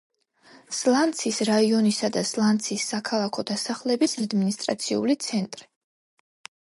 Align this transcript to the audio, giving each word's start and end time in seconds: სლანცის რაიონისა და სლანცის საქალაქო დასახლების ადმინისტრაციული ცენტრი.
სლანცის 0.75 1.41
რაიონისა 1.49 2.09
და 2.15 2.23
სლანცის 2.29 2.85
საქალაქო 2.93 3.45
დასახლების 3.51 4.17
ადმინისტრაციული 4.23 5.17
ცენტრი. 5.27 5.69